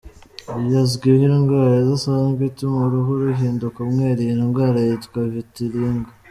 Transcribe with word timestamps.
Uyu 0.57 0.75
azwiho 0.83 1.25
indwara 1.39 1.75
idasanzwe 1.83 2.41
ituma 2.49 2.77
uruhu 2.85 3.11
ruhinduka 3.23 3.77
umweru, 3.85 4.19
iyi 4.21 4.35
ndwara 4.47 4.77
yitwa 4.87 5.19
vitiligo. 5.33 6.09